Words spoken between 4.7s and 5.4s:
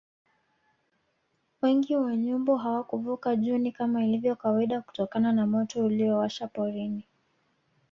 kutokana